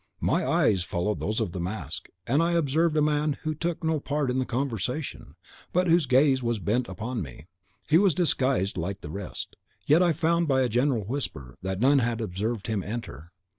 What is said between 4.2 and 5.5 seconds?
in the conversation,